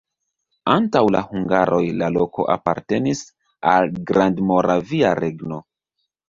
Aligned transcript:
Antaŭ 0.75 1.01
la 1.15 1.19
hungaroj 1.25 1.81
la 1.97 2.07
loko 2.13 2.45
apartenis 2.55 3.21
al 3.75 3.93
Grandmoravia 4.13 5.13
Regno. 5.23 5.63